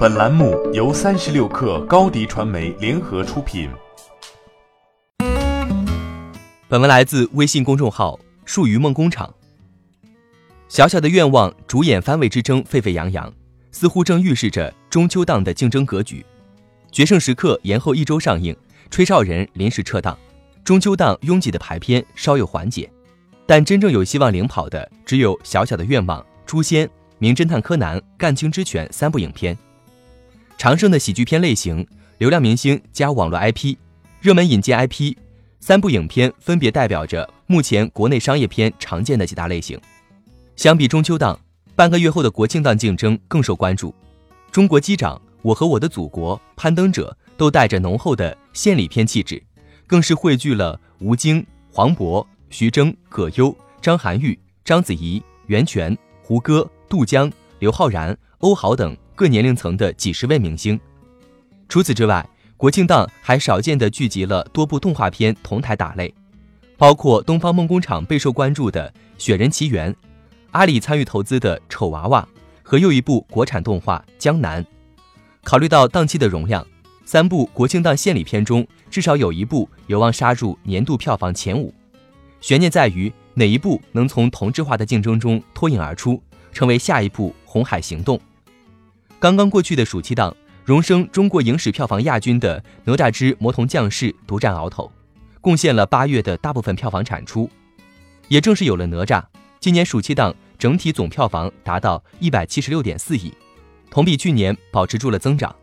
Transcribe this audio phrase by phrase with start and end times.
[0.00, 3.68] 本栏目由三十六氪高低传媒联合出品。
[6.68, 9.30] 本文来自微信公众号“树鱼梦工厂”。
[10.68, 13.30] 小小的愿望，主演番位之争沸沸扬扬，
[13.72, 16.24] 似乎正预示着中秋档的竞争格局。
[16.90, 18.56] 决胜时刻延后一周上映，
[18.90, 20.18] 吹哨人临时撤档，
[20.64, 22.90] 中秋档拥挤的排片稍有缓解。
[23.44, 26.86] 但真正有希望领跑的，只有《小小的愿望》《诛仙》
[27.18, 29.54] 《名侦探柯南》《干青之拳》三部影片。
[30.60, 31.86] 长盛的喜剧片类型，
[32.18, 33.74] 流量明星加网络 IP，
[34.20, 35.16] 热门引进 IP，
[35.58, 39.80] 三部影片分别代表着目前国内商业片常见的几大类型。
[40.56, 41.40] 相比中秋档，
[41.74, 43.94] 半个月后的国庆档竞争更受关注。
[44.52, 49.42] 中国机长、我和我的祖国、攀登者都带着浓厚的献礼片气质，
[49.86, 51.42] 更是汇聚了吴京、
[51.72, 52.22] 黄渤。
[52.50, 60.80] 徐峥、葛优、张涵予、章子怡、袁泉、胡歌、杜江、刘昊然、欧豪等各年龄层的几十位明星。
[61.68, 66.12] 除此之外，国庆档还少见的聚集了多部动画片同台打擂，
[66.76, 69.92] 包括东方梦工厂备受关注的《雪人奇缘》，
[70.50, 72.26] 阿里参与投资的《丑娃娃》
[72.62, 74.64] 和又一部国产动画《江南》。
[75.44, 76.66] 考虑到档期的容量，
[77.04, 81.72] 三部国庆档献礼片中至少有一部有望杀入年度票房前五。
[82.40, 88.16] 悬念在于哪一部能从同质化的竞争中脱颖而出，成为下一部《红海行动》。
[89.18, 90.34] 刚刚过去的暑期档，
[90.64, 94.90] 荣升中国影史票房亚军的《哪吒之魔童降世》独占鳌头，
[95.40, 97.48] 贡献了八月的大部分票房产出。
[98.28, 99.22] 也正是有了哪吒，
[99.58, 103.32] 今年暑期档整体总票房达到一百七十六点四亿，
[103.90, 105.54] 同比去年保持住了增长。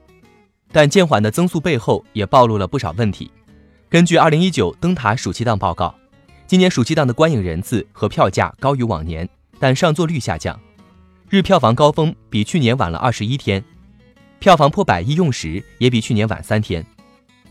[0.71, 3.31] 但渐缓的增速背后也暴露了不少问题。
[3.89, 5.93] 根据二零一九灯塔暑期档报告。
[6.45, 9.27] 今年暑期档的观影人次和票价高于往年，
[9.59, 10.57] 但上座率下降，
[11.29, 13.61] 日票房高峰比去年晚了二十一天，
[14.39, 16.85] 票房破百亿用时也比去年晚三天。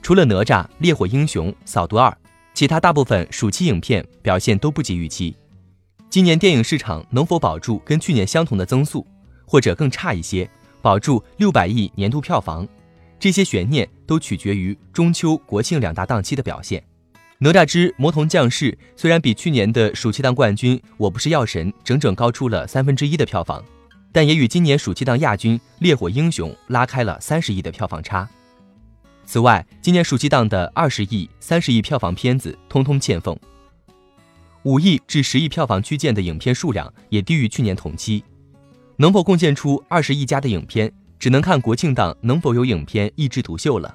[0.00, 2.16] 除了哪吒、烈火英雄、扫毒二，
[2.54, 5.36] 其他大部分暑期影片表现都不及预期。
[6.08, 9.06] 今年电影市场能否保住跟去年相同的增速，
[9.44, 10.48] 或者更差一些，
[10.80, 12.66] 保住六百亿年度票房，
[13.20, 16.82] 这些悬念都取决于中秋、国庆两大档期的表现。
[17.38, 23.62] 哪吒之魔童降世虽然比去年的暑期档冠军《我不是药神》整整高出了三分之一的票房，
[24.16, 28.26] 但也与今年暑期档亚军《烈火英雄》拉开了三十亿的票房差。
[29.26, 33.38] 此外，今年暑期档的二十亿、三十亿票房片子通通欠奉，
[34.62, 38.24] 五亿至十亿票房区间的影片数量也低于去年同期。
[38.96, 43.94] 能否贡献出二十亿加的影片，只能看国庆档能否有影片一枝独秀了。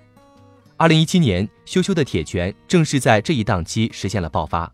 [0.77, 4.71] 二零一七年，羞羞的铁拳正是在这一档期实现了爆发。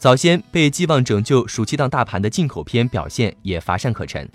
[0.00, 4.26] 早先被寄望拯救暑期档大盘的进口片表现也乏善可陈，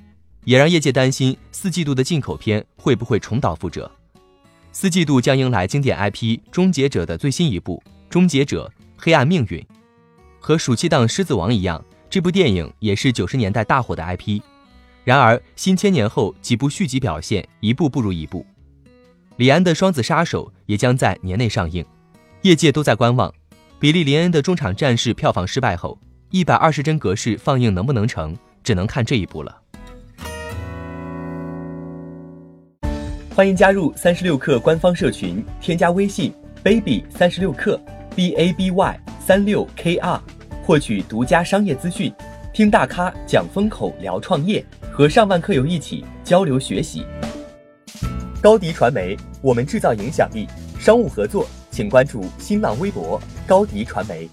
[0.44, 3.92] 也让业界担心四季度的进口片会不会重蹈覆辙。
[4.72, 7.82] 四季度将迎来经典 IP《终结者》的最新一部
[8.12, 9.60] 《终结者：黑暗命运》，
[10.40, 14.40] 和暑期档《狮子王》一样，这部电影也是九十年代大火的 IP。
[15.04, 18.46] 然而新千年后几部续集表现一部不如一部。
[19.38, 21.84] 李安的《双子杀手》也将在年内上映，
[22.44, 23.34] 业界都在观望。
[23.78, 26.00] 比利·林恩的中场战事票房失败后，
[26.30, 29.54] 一百二十帧格式放映能不能成，只能看这一步了。
[33.36, 37.78] 欢迎加入三十六氪官方社群，添加微信 baby 三十六氪
[38.16, 40.22] b a b y 三六 k r，
[40.64, 42.14] 获取独家商业资讯，
[42.54, 47.06] 听大咖讲风口，聊创业，和上万客友一起交流学习。
[48.42, 50.48] 高迪传媒，我们制造影响力。
[50.80, 54.30] 商务合作，请关注新浪微博高迪传媒。